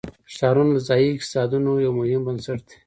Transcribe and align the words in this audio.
ښارونه 0.35 0.71
د 0.75 0.79
ځایي 0.87 1.07
اقتصادونو 1.11 1.71
یو 1.85 1.91
مهم 1.99 2.21
بنسټ 2.27 2.59
دی. 2.67 2.75